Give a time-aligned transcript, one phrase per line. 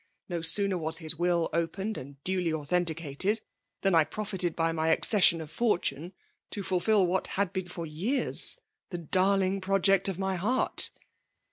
[0.27, 3.39] No sooner was his will opened and duly au thenticated,
[3.81, 6.13] than I profited by my accesiion of fortune
[6.49, 8.57] to iulfil what had been for years
[8.89, 10.89] the darling project of my heart."